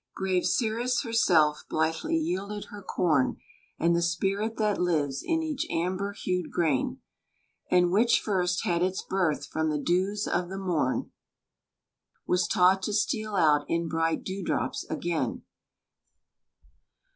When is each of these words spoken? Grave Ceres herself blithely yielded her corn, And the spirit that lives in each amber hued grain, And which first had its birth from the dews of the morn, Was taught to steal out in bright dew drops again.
Grave 0.15 0.45
Ceres 0.47 1.03
herself 1.03 1.63
blithely 1.69 2.17
yielded 2.17 2.69
her 2.71 2.81
corn, 2.81 3.37
And 3.77 3.95
the 3.95 4.01
spirit 4.01 4.57
that 4.57 4.81
lives 4.81 5.21
in 5.23 5.43
each 5.43 5.67
amber 5.69 6.13
hued 6.13 6.49
grain, 6.49 6.99
And 7.69 7.91
which 7.91 8.19
first 8.19 8.63
had 8.63 8.81
its 8.81 9.03
birth 9.03 9.45
from 9.45 9.69
the 9.69 9.77
dews 9.77 10.27
of 10.27 10.49
the 10.49 10.57
morn, 10.57 11.11
Was 12.25 12.47
taught 12.47 12.81
to 12.81 12.93
steal 12.93 13.35
out 13.35 13.63
in 13.69 13.87
bright 13.87 14.23
dew 14.23 14.41
drops 14.43 14.85
again. 14.89 15.43